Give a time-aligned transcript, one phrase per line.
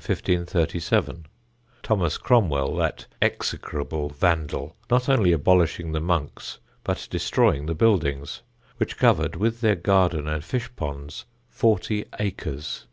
[0.00, 1.26] in 1537,
[1.82, 8.40] Thomas Cromwell, that execrable vandal, not only abolishing the monks but destroying the buildings,
[8.78, 12.86] which covered, with their gardens and fish ponds, forty acres.